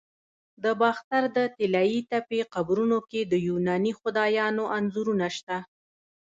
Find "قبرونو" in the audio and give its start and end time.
2.53-2.97